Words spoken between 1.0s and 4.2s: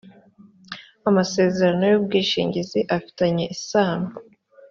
amasezerano y ‘ubwishingizi afitanye isano.